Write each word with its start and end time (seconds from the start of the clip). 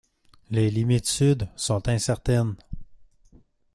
Les 0.49 0.71
limites 0.71 1.05
sud 1.05 1.47
sont 1.55 1.87
incertaines. 1.87 2.55